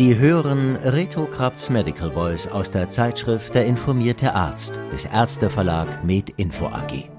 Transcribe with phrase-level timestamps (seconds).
[0.00, 6.68] Sie hören Reto Krapfs Medical Voice aus der Zeitschrift Der informierte Arzt des Ärzteverlag MedInfo
[6.68, 7.10] AG.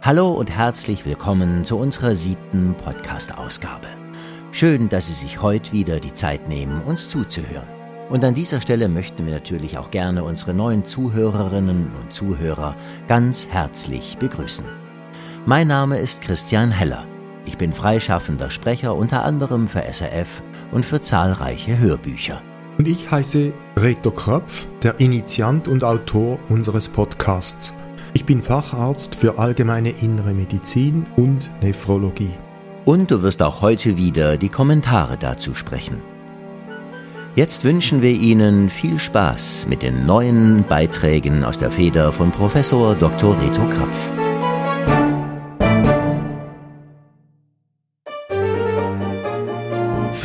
[0.00, 3.88] Hallo und herzlich willkommen zu unserer siebten Podcast-Ausgabe.
[4.50, 7.68] Schön, dass Sie sich heute wieder die Zeit nehmen, uns zuzuhören.
[8.08, 12.76] Und an dieser Stelle möchten wir natürlich auch gerne unsere neuen Zuhörerinnen und Zuhörer
[13.08, 14.64] ganz herzlich begrüßen.
[15.44, 17.06] Mein Name ist Christian Heller.
[17.44, 20.40] Ich bin freischaffender Sprecher unter anderem für SRF
[20.72, 22.42] und für zahlreiche Hörbücher.
[22.78, 27.74] Und ich heiße Reto Krapf, der Initiant und Autor unseres Podcasts.
[28.12, 32.32] Ich bin Facharzt für allgemeine innere Medizin und Nephrologie.
[32.84, 36.02] Und du wirst auch heute wieder die Kommentare dazu sprechen.
[37.34, 42.94] Jetzt wünschen wir Ihnen viel Spaß mit den neuen Beiträgen aus der Feder von Professor
[42.94, 43.38] Dr.
[43.38, 44.25] Reto Krapf.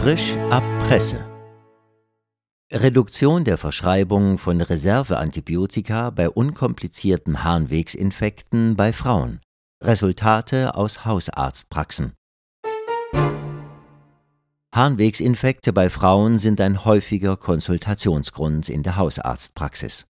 [0.02, 1.24] Frisch ab Presse.
[2.74, 9.42] Reduktion der Verschreibung von Reserveantibiotika bei unkomplizierten Harnwegsinfekten bei Frauen.
[9.80, 12.14] Resultate aus Hausarztpraxen.
[14.74, 20.08] Harnwegsinfekte bei Frauen sind ein häufiger Konsultationsgrund in der Hausarztpraxis.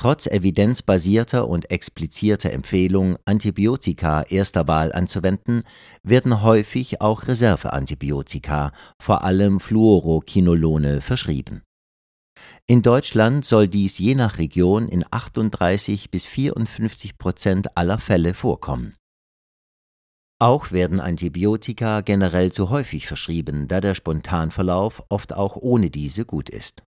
[0.00, 5.62] Trotz evidenzbasierter und explizierter Empfehlung, Antibiotika erster Wahl anzuwenden,
[6.02, 11.60] werden häufig auch Reserveantibiotika, vor allem Fluorokinolone, verschrieben.
[12.66, 18.94] In Deutschland soll dies je nach Region in 38 bis 54 Prozent aller Fälle vorkommen.
[20.38, 26.48] Auch werden Antibiotika generell zu häufig verschrieben, da der Spontanverlauf oft auch ohne diese gut
[26.48, 26.84] ist.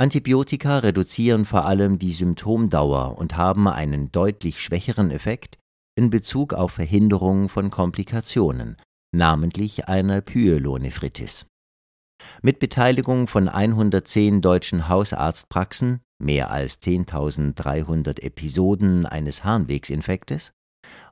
[0.00, 5.58] Antibiotika reduzieren vor allem die Symptomdauer und haben einen deutlich schwächeren Effekt
[5.94, 8.76] in Bezug auf Verhinderung von Komplikationen,
[9.14, 11.44] namentlich einer Pyelonephritis.
[12.40, 20.52] Mit Beteiligung von 110 deutschen Hausarztpraxen, mehr als 10.300 Episoden eines Harnwegsinfektes,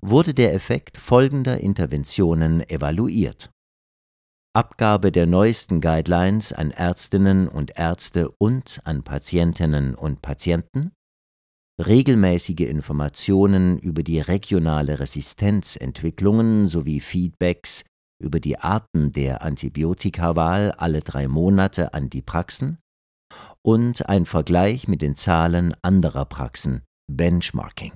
[0.00, 3.50] wurde der Effekt folgender Interventionen evaluiert
[4.58, 10.90] Abgabe der neuesten Guidelines an Ärztinnen und Ärzte und an Patientinnen und Patienten,
[11.80, 17.84] regelmäßige Informationen über die regionale Resistenzentwicklungen sowie Feedbacks
[18.20, 22.78] über die Arten der Antibiotikawahl alle drei Monate an die Praxen
[23.62, 27.92] und ein Vergleich mit den Zahlen anderer Praxen, Benchmarking.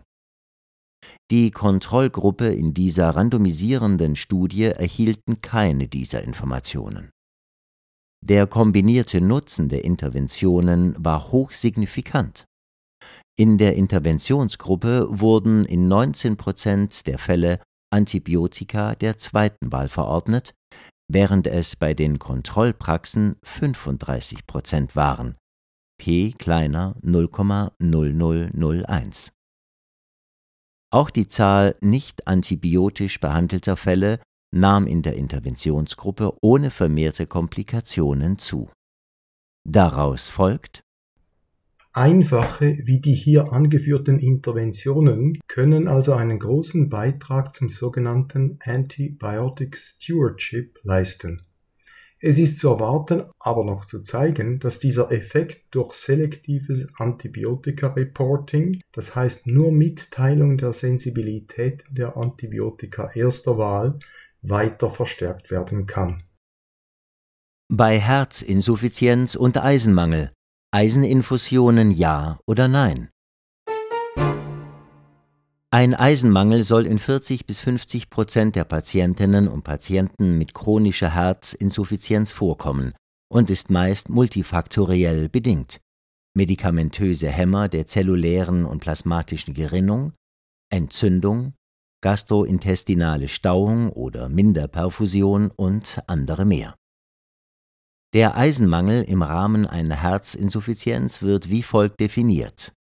[1.32, 7.08] Die Kontrollgruppe in dieser randomisierenden Studie erhielten keine dieser Informationen.
[8.22, 12.44] Der kombinierte Nutzen der Interventionen war hochsignifikant.
[13.38, 17.60] In der Interventionsgruppe wurden in 19 Prozent der Fälle
[17.90, 20.52] Antibiotika der zweiten Wahl verordnet,
[21.10, 25.36] während es bei den Kontrollpraxen 35 Prozent waren.
[25.98, 29.32] P kleiner 0,0001.
[30.92, 34.20] Auch die Zahl nicht antibiotisch behandelter Fälle
[34.54, 38.68] nahm in der Interventionsgruppe ohne vermehrte Komplikationen zu.
[39.66, 40.82] Daraus folgt
[41.94, 50.78] Einfache wie die hier angeführten Interventionen können also einen großen Beitrag zum sogenannten Antibiotic Stewardship
[50.82, 51.40] leisten
[52.24, 59.16] es ist zu erwarten, aber noch zu zeigen, dass dieser Effekt durch selektives Antibiotika-Reporting, das
[59.16, 63.98] heißt nur Mitteilung der Sensibilität der Antibiotika erster Wahl,
[64.40, 66.22] weiter verstärkt werden kann.
[67.68, 70.32] Bei Herzinsuffizienz und Eisenmangel
[70.70, 73.10] Eiseninfusionen ja oder nein?
[75.74, 82.30] Ein Eisenmangel soll in 40 bis 50 Prozent der Patientinnen und Patienten mit chronischer Herzinsuffizienz
[82.30, 82.92] vorkommen
[83.32, 85.80] und ist meist multifaktoriell bedingt.
[86.36, 90.12] Medikamentöse Hämmer der zellulären und plasmatischen Gerinnung,
[90.70, 91.54] Entzündung,
[92.02, 96.74] gastrointestinale Stauung oder Minderperfusion und andere mehr.
[98.12, 102.74] Der Eisenmangel im Rahmen einer Herzinsuffizienz wird wie folgt definiert.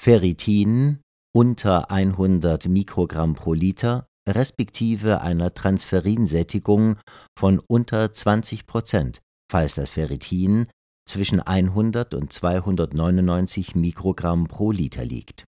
[0.00, 1.01] Ferritin
[1.34, 6.96] unter 100 Mikrogramm pro Liter respektive einer Transferinsättigung
[7.36, 9.20] von unter 20 Prozent,
[9.50, 10.66] falls das Ferritin
[11.08, 15.44] zwischen 100 und 299 Mikrogramm pro Liter liegt.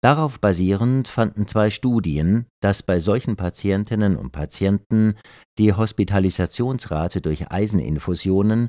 [0.00, 5.16] Darauf basierend fanden zwei Studien, dass bei solchen Patientinnen und Patienten
[5.58, 8.68] die Hospitalisationsrate durch Eiseninfusionen,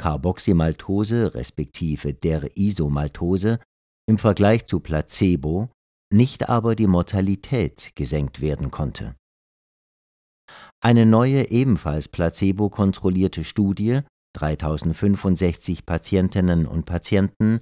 [0.00, 3.58] Carboxymaltose respektive der Isomaltose
[4.12, 5.70] im Vergleich zu Placebo,
[6.12, 9.14] nicht aber die Mortalität gesenkt werden konnte.
[10.84, 14.00] Eine neue, ebenfalls placebo-kontrollierte Studie,
[14.36, 17.60] 3065 Patientinnen und Patienten,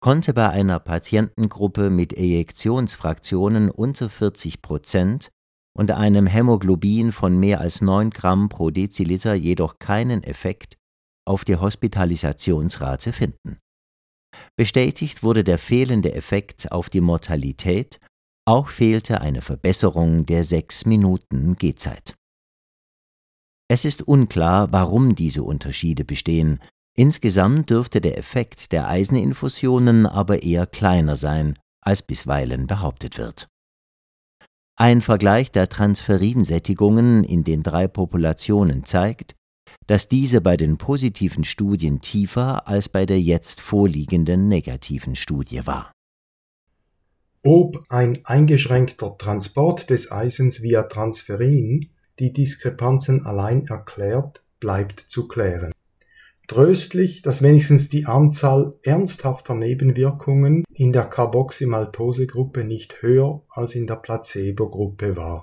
[0.00, 5.30] konnte bei einer Patientengruppe mit Ejektionsfraktionen unter 40 Prozent
[5.76, 10.76] und einem Hämoglobin von mehr als 9 Gramm pro Deziliter jedoch keinen Effekt
[11.26, 13.58] auf die Hospitalisationsrate finden.
[14.56, 17.98] Bestätigt wurde der fehlende Effekt auf die Mortalität,
[18.46, 22.14] auch fehlte eine Verbesserung der 6 Minuten Gehzeit.
[23.70, 26.60] Es ist unklar, warum diese Unterschiede bestehen.
[26.96, 33.48] Insgesamt dürfte der Effekt der Eiseninfusionen aber eher kleiner sein, als bisweilen behauptet wird.
[34.80, 39.34] Ein Vergleich der Transferinsättigungen in den drei Populationen zeigt,
[39.86, 45.92] dass diese bei den positiven Studien tiefer als bei der jetzt vorliegenden negativen Studie war.
[47.44, 55.72] Ob ein eingeschränkter Transport des Eisens via Transferin die Diskrepanzen allein erklärt, bleibt zu klären.
[56.48, 63.96] Tröstlich, dass wenigstens die Anzahl ernsthafter Nebenwirkungen in der Carboxymaltose-Gruppe nicht höher als in der
[63.96, 65.42] Placebo-Gruppe war.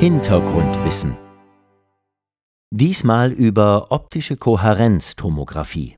[0.00, 1.14] Hintergrundwissen
[2.74, 5.96] Diesmal über optische Kohärenztomographie.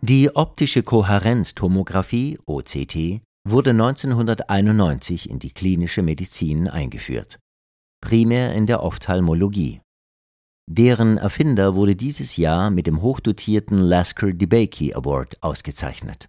[0.00, 7.38] Die optische Kohärenztomographie OCT wurde 1991 in die klinische Medizin eingeführt,
[8.00, 9.80] primär in der Ophthalmologie.
[10.68, 16.26] Deren Erfinder wurde dieses Jahr mit dem hochdotierten Lasker-DeBakey Award ausgezeichnet.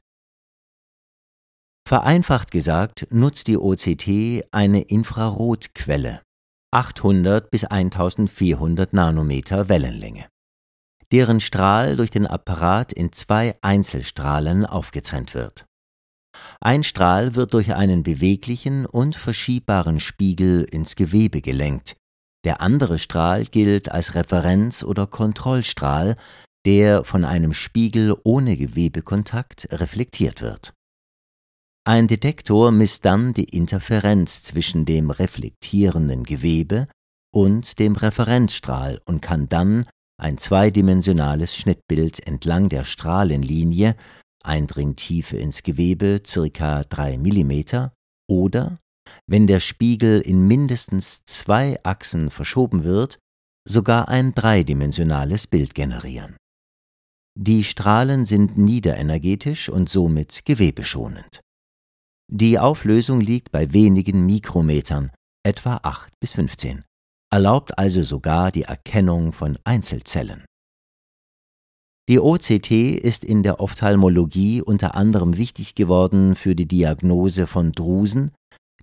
[1.85, 6.21] Vereinfacht gesagt nutzt die OCT eine Infrarotquelle,
[6.71, 10.27] 800 bis 1400 Nanometer Wellenlänge,
[11.12, 15.65] deren Strahl durch den Apparat in zwei Einzelstrahlen aufgetrennt wird.
[16.62, 21.97] Ein Strahl wird durch einen beweglichen und verschiebbaren Spiegel ins Gewebe gelenkt,
[22.45, 26.15] der andere Strahl gilt als Referenz- oder Kontrollstrahl,
[26.65, 30.74] der von einem Spiegel ohne Gewebekontakt reflektiert wird.
[31.85, 36.88] Ein Detektor misst dann die Interferenz zwischen dem reflektierenden Gewebe
[37.33, 39.85] und dem Referenzstrahl und kann dann
[40.18, 43.97] ein zweidimensionales Schnittbild entlang der Strahlenlinie
[44.45, 46.83] Eindringtiefe ins Gewebe ca.
[46.83, 47.89] 3 mm
[48.29, 48.79] oder,
[49.27, 53.19] wenn der Spiegel in mindestens zwei Achsen verschoben wird,
[53.68, 56.38] sogar ein dreidimensionales Bild generieren.
[57.38, 61.41] Die Strahlen sind niederenergetisch und somit gewebeschonend.
[62.35, 65.12] Die Auflösung liegt bei wenigen Mikrometern,
[65.45, 66.83] etwa 8 bis 15,
[67.31, 70.44] erlaubt also sogar die Erkennung von Einzelzellen.
[72.09, 78.31] Die OCT ist in der Ophthalmologie unter anderem wichtig geworden für die Diagnose von Drusen,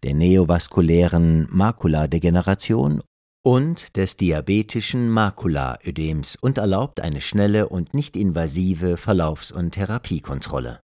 [0.05, 3.03] der neovaskulären Makuladegeneration
[3.45, 10.79] und des diabetischen Makulaödems und erlaubt eine schnelle und nicht invasive Verlaufs- und Therapiekontrolle.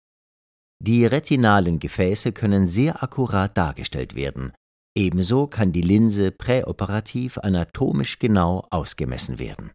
[0.86, 4.52] Die retinalen Gefäße können sehr akkurat dargestellt werden.
[4.96, 9.70] Ebenso kann die Linse präoperativ anatomisch genau ausgemessen werden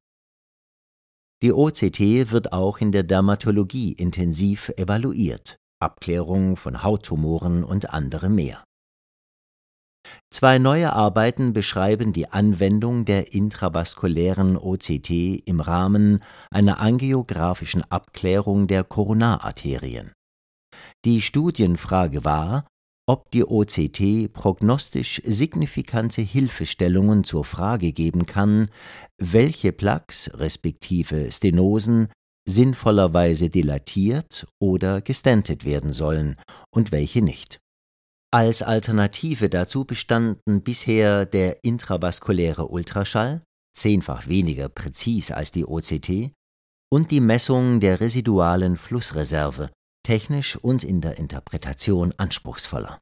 [1.41, 8.61] die OCT wird auch in der Dermatologie intensiv evaluiert, Abklärung von Hauttumoren und anderem mehr.
[10.33, 15.09] Zwei neue Arbeiten beschreiben die Anwendung der intravaskulären OCT
[15.45, 20.11] im Rahmen einer angiografischen Abklärung der Koronararterien.
[21.05, 22.65] Die Studienfrage war,
[23.07, 28.69] ob die OCT prognostisch signifikante Hilfestellungen zur Frage geben kann,
[29.17, 32.09] welche Plaques respektive Stenosen
[32.47, 36.35] sinnvollerweise dilatiert oder gestentet werden sollen
[36.71, 37.59] und welche nicht.
[38.31, 43.41] Als Alternative dazu bestanden bisher der intravaskuläre Ultraschall,
[43.75, 46.31] zehnfach weniger präzis als die OCT,
[46.91, 49.71] und die Messung der residualen Flussreserve,
[50.09, 52.97] technisch und in der Interpretation anspruchsvoller.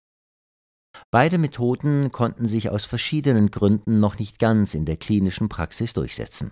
[1.09, 6.51] Beide Methoden konnten sich aus verschiedenen Gründen noch nicht ganz in der klinischen Praxis durchsetzen.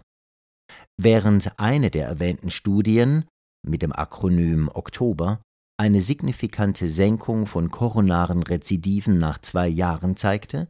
[0.95, 3.25] Während eine der erwähnten Studien
[3.67, 5.41] mit dem Akronym Oktober
[5.77, 10.69] eine signifikante Senkung von koronaren Rezidiven nach zwei Jahren zeigte,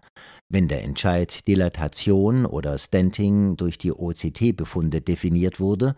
[0.50, 5.96] wenn der Entscheid Dilatation oder Stenting durch die OCT-Befunde definiert wurde,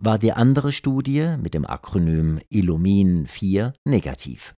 [0.00, 4.54] war die andere Studie mit dem Akronym Illumin 4 negativ.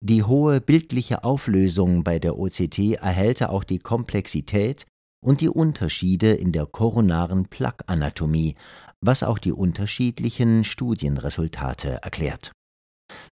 [0.00, 4.86] Die hohe bildliche Auflösung bei der OCT erhellte auch die Komplexität
[5.22, 8.54] und die Unterschiede in der koronaren Plaque-Anatomie,
[9.00, 12.52] was auch die unterschiedlichen Studienresultate erklärt.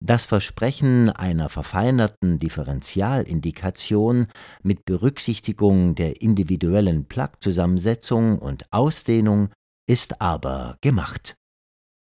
[0.00, 4.26] das Versprechen einer verfeinerten Differentialindikation
[4.62, 9.50] mit Berücksichtigung der individuellen Plaquezusammensetzung und Ausdehnung
[9.90, 11.34] ist aber gemacht.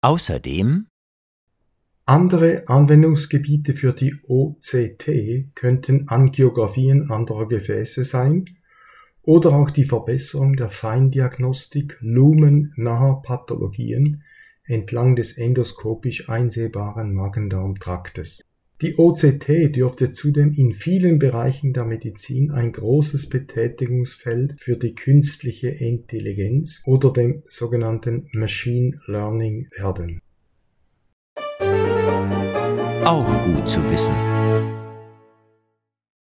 [0.02, 0.88] Außerdem
[2.04, 8.44] andere Anwendungsgebiete für die OCT könnten Angiografien anderer Gefäße sein
[9.22, 14.22] oder auch die Verbesserung der Feindiagnostik lumennaher Pathologien
[14.64, 18.44] entlang des endoskopisch einsehbaren Magen-Darm-Traktes.
[18.80, 25.68] Die OCT dürfte zudem in vielen Bereichen der Medizin ein großes Betätigungsfeld für die künstliche
[25.68, 30.20] Intelligenz oder dem sogenannten Machine Learning werden.
[33.04, 34.14] Auch gut zu wissen.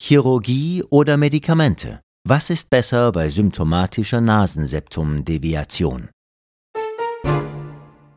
[0.01, 2.01] Chirurgie oder Medikamente?
[2.29, 6.11] Was ist besser bei symptomatischer Nasenseptumdeviation?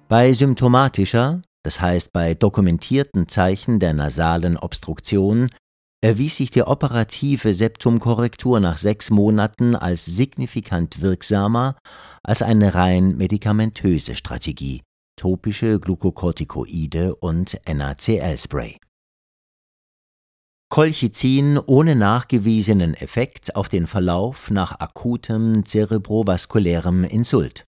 [0.07, 5.49] Bei symptomatischer, das heißt bei dokumentierten Zeichen der nasalen Obstruktion,
[6.01, 11.75] erwies sich die operative Septumkorrektur nach sechs Monaten als signifikant wirksamer
[12.23, 14.81] als eine rein medikamentöse Strategie,
[15.17, 18.77] topische Glukokortikoide und NaCl-Spray.
[20.71, 27.65] Colchicin ohne nachgewiesenen Effekt auf den Verlauf nach akutem zerebrovaskulärem Insult.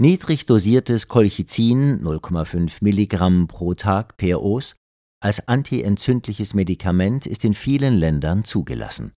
[0.00, 4.76] Niedrig dosiertes Colchicin 0,5 Milligramm pro Tag per Os
[5.20, 9.10] als antientzündliches Medikament ist in vielen Ländern zugelassen.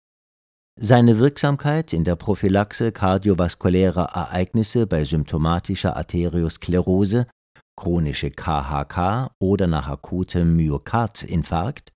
[0.79, 7.27] Seine Wirksamkeit in der Prophylaxe kardiovaskulärer Ereignisse bei symptomatischer Arteriosklerose,
[7.75, 11.91] chronische KHK oder nach akutem Myokardinfarkt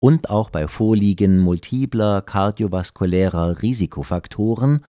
[0.00, 4.84] und auch bei Vorliegen multipler kardiovaskulärer Risikofaktoren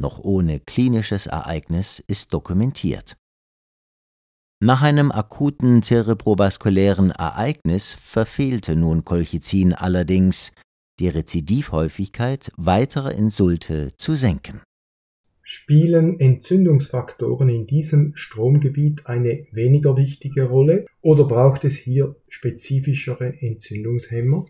[0.00, 3.16] noch ohne klinisches Ereignis ist dokumentiert.
[4.60, 10.52] Nach einem akuten zerebrovaskulären Ereignis verfehlte nun Colchicin allerdings,
[11.00, 14.62] die Rezidivhäufigkeit weiterer Insulte zu senken.
[15.42, 24.46] Spielen Entzündungsfaktoren in diesem Stromgebiet eine weniger wichtige Rolle oder braucht es hier spezifischere Entzündungshemmer?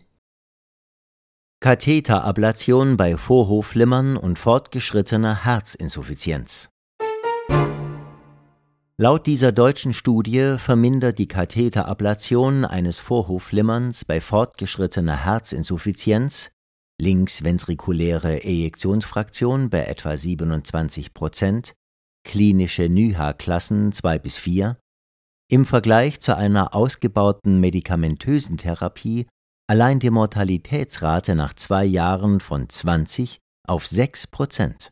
[1.59, 6.69] Katheterablation bei Vorhofflimmern und fortgeschrittener Herzinsuffizienz.
[8.97, 16.51] Laut dieser deutschen Studie vermindert die Katheterablation eines Vorhofflimmerns bei fortgeschrittener Herzinsuffizienz
[16.97, 21.75] linksventrikuläre Ejektionsfraktion bei etwa 27 Prozent,
[22.23, 24.77] klinische NYHA-Klassen 2 bis 4,
[25.51, 29.27] im Vergleich zu einer ausgebauten medikamentösen Therapie
[29.67, 34.91] allein die Mortalitätsrate nach zwei Jahren von 20 auf 6 Prozent.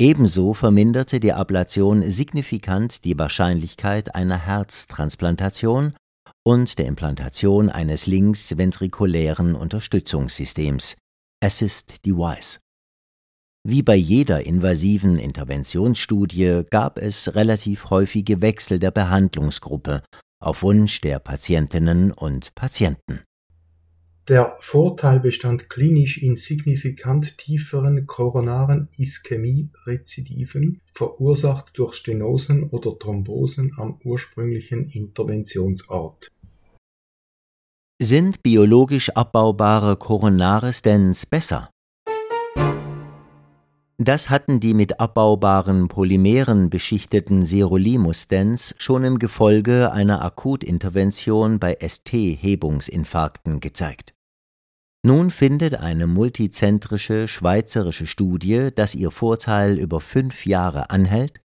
[0.00, 5.94] Ebenso verminderte die Ablation signifikant die Wahrscheinlichkeit einer Herztransplantation
[6.42, 10.96] und der Implantation eines linksventrikulären Unterstützungssystems
[11.44, 12.60] Assist Device.
[13.62, 20.02] Wie bei jeder invasiven Interventionsstudie gab es relativ häufige Wechsel der Behandlungsgruppe
[20.42, 23.20] auf Wunsch der Patientinnen und Patienten.
[24.30, 33.98] Der Vorteil bestand klinisch in signifikant tieferen koronaren Ischämie-Rezidiven, verursacht durch Stenosen oder Thrombosen am
[34.04, 36.30] ursprünglichen Interventionsort.
[38.00, 41.68] Sind biologisch abbaubare koronare Stents besser?
[43.98, 53.58] Das hatten die mit abbaubaren Polymeren beschichteten Sirolimus-Stents schon im Gefolge einer Akutintervention bei ST-Hebungsinfarkten
[53.58, 54.14] gezeigt.
[55.02, 61.40] Nun findet eine multizentrische schweizerische Studie, dass ihr Vorteil über fünf Jahre anhält,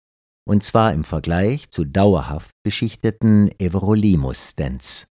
[0.47, 5.09] und zwar im Vergleich zu dauerhaft beschichteten Everolimus-Stents.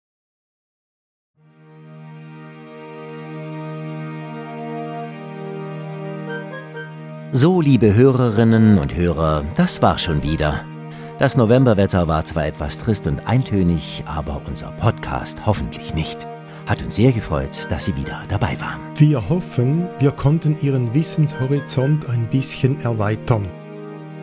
[7.32, 10.65] So, liebe Hörerinnen und Hörer, das war schon wieder.
[11.20, 16.27] Das Novemberwetter war zwar etwas trist und eintönig, aber unser Podcast hoffentlich nicht.
[16.65, 18.81] Hat uns sehr gefreut, dass Sie wieder dabei waren.
[18.95, 23.48] Wir hoffen, wir konnten Ihren Wissenshorizont ein bisschen erweitern.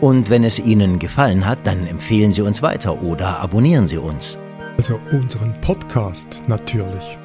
[0.01, 4.39] Und wenn es Ihnen gefallen hat, dann empfehlen Sie uns weiter oder abonnieren Sie uns.
[4.77, 7.17] Also unseren Podcast natürlich.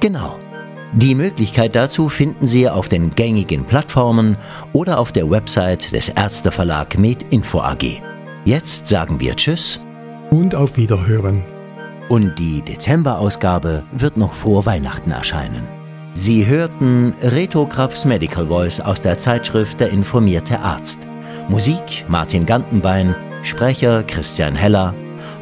[0.00, 0.38] Genau.
[0.92, 4.36] Die Möglichkeit dazu finden Sie auf den gängigen Plattformen
[4.74, 8.02] oder auf der Website des Ärzteverlag MedInfo AG.
[8.44, 9.80] Jetzt sagen wir Tschüss
[10.30, 11.44] und auf Wiederhören
[12.10, 15.66] und die Dezemberausgabe wird noch vor Weihnachten erscheinen.
[16.12, 21.06] Sie hörten Reto Krabs Medical Voice aus der Zeitschrift Der informierte Arzt.
[21.48, 24.92] Musik Martin Gantenbein, Sprecher Christian Heller,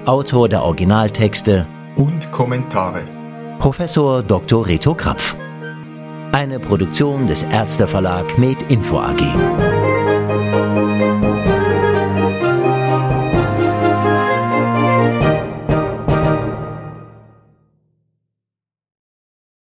[0.05, 3.05] Autor der Originaltexte und Kommentare.
[3.59, 4.67] Professor Dr.
[4.67, 5.37] Reto Krapf.
[6.33, 9.78] Eine Produktion des Ärzteverlag Med Info AG.